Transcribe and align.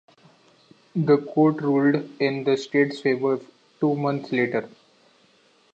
The 0.95 1.19
court 1.19 1.57
ruled 1.61 2.09
in 2.19 2.43
the 2.43 2.57
state's 2.57 2.99
favor 3.01 3.39
two 3.79 3.93
months 3.95 4.31
later. 4.31 4.67